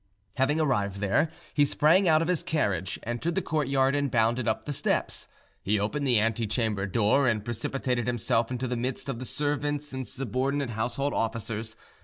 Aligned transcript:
Having 0.37 0.59
arrived 0.59 0.95
there, 0.95 1.29
he 1.53 1.63
sprang 1.63 2.07
out 2.09 2.23
of 2.23 2.27
his 2.27 2.41
carriage, 2.41 2.97
entered 3.03 3.35
the 3.35 3.41
courtyard, 3.43 3.93
and 3.93 4.09
bounded 4.09 4.47
up 4.47 4.65
the 4.65 4.73
steps. 4.73 5.27
He 5.61 5.77
opened 5.79 6.07
the 6.07 6.17
ante 6.17 6.47
chamber 6.47 6.87
door, 6.87 7.27
and 7.27 7.45
precipitated 7.45 8.07
himself 8.07 8.49
into 8.49 8.67
the 8.67 8.75
midst 8.75 9.09
of 9.09 9.19
the 9.19 9.25
servants 9.25 9.93
and 9.93 10.07
subordinate 10.07 10.71
household 10.71 11.13
officers. 11.13 11.75